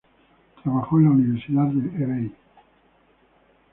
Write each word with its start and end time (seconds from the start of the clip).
Trabajó 0.63 0.97
en 0.97 1.03
la 1.05 1.11
Universidad 1.11 1.65
de 1.67 2.03
Hebei. 2.03 2.31